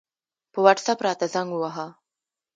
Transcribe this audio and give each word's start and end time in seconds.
په 0.53 0.59
وټساپ 0.65 0.99
راته 1.05 1.25
زنګ 1.33 1.49
ووهه 1.51 1.87